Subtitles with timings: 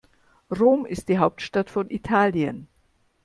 [0.49, 2.67] Rom ist die Hauptstadt von Italien.